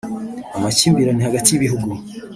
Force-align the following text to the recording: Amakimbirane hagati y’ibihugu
Amakimbirane 0.57 1.21
hagati 1.27 1.49
y’ibihugu 1.49 1.91